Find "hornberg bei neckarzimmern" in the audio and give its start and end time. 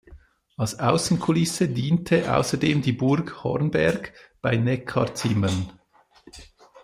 3.43-5.79